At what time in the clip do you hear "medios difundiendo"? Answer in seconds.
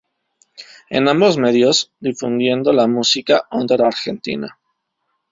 1.37-2.73